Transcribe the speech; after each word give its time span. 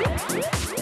Música 0.00 0.79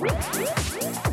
Woo! 0.00 1.09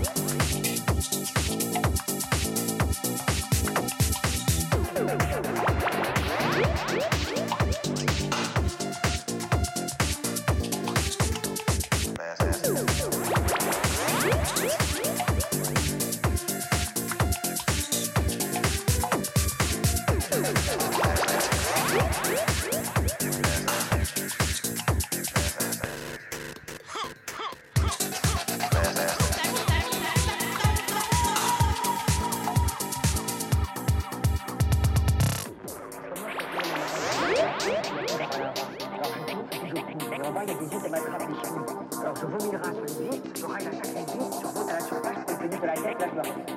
il 40.47 40.53
y 40.53 40.55
a 40.55 40.59
des 40.59 40.65
de 40.65 40.89
matraque 40.89 41.29
ici. 41.29 41.51
Alors 41.99 42.15
je 42.15 42.25
vomiras 42.25 42.71
sur 42.71 42.79
une 42.79 43.09
vis, 43.09 43.21
j'aurai 43.35 43.63
la 43.65 43.71
sacrée 43.71 44.05
sur 44.07 44.49
vous, 44.49 44.69
à 44.69 44.73
la 44.73 44.79
surface, 44.79 45.25
de 45.27 45.65
la 45.65 45.73
tête, 45.73 45.99
là 45.99 46.07
je 46.09 46.15
m'arrête. 46.15 46.49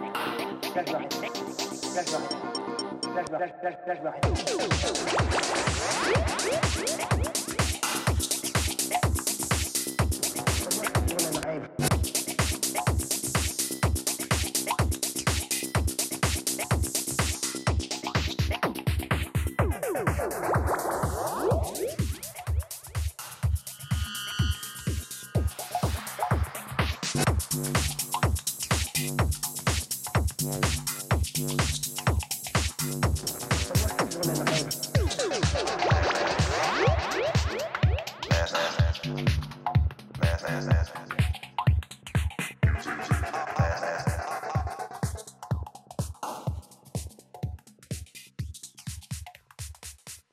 Là 0.77 0.83
je 0.87 0.93
m'arrête. 0.93 1.15
Là 1.95 2.03
je 2.07 2.13
m'arrête. 2.13 2.35
Là 3.15 3.23
je 3.27 3.33
m'arrête. 3.33 3.55
Là 3.63 3.95
je 3.97 4.03
m'arrête. 4.03 4.25
Je 11.09 11.41
m'arrête. 11.41 11.90
Last, 27.53 27.65
last, 40.21 40.69
last. 40.69 41.00